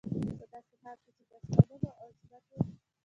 په 0.39 0.45
داسي 0.51 0.75
حال 0.83 0.97
كي 1.03 1.11
چي 1.17 1.23
د 1.27 1.31
آسمانونو 1.37 1.89
او 2.01 2.07
زمكي 2.29 2.59